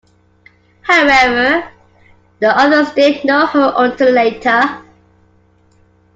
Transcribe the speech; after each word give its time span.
However, 0.81 1.63
the 2.39 2.47
others 2.47 2.91
didn't 2.93 3.23
know 3.23 3.45
her 3.45 3.71
until 3.77 4.11
later. 4.11 4.81